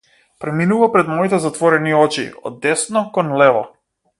Преминува 0.43 0.87
пред 0.95 1.11
моите 1.17 1.39
затворени 1.43 1.93
очи 1.99 2.25
од 2.51 2.59
десно 2.67 3.07
кон 3.19 3.31
лево. 3.43 3.63